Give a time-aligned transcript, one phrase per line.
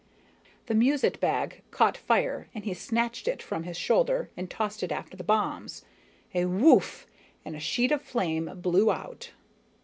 [0.65, 4.91] The musette bag caught fire and he snatched it from his shoulder and tossed it
[4.91, 5.85] after the bombs.
[6.33, 7.05] A whoof
[7.45, 9.29] and a sheet of flame blew out.